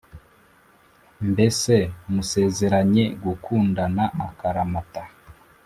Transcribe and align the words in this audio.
mbese 1.29 1.75
musezeranye 2.13 3.05
gukundana 3.23 4.03
akaramata 4.27 5.01